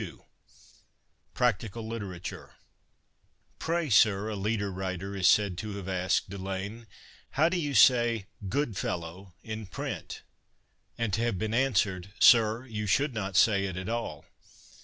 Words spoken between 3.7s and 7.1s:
Sir," a leader writer is said to have asked Delane,"